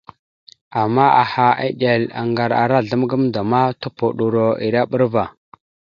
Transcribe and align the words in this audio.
Ama 0.81 1.05
aha, 1.23 1.47
eɗel, 1.67 2.03
aŋgar 2.19 2.51
ara 2.61 2.75
azzlam 2.79 3.03
gamənda 3.09 3.41
ma 3.51 3.61
tupoɗoro 3.81 4.47
ere 4.65 4.81
bra 4.91 5.05
ava. 5.11 5.23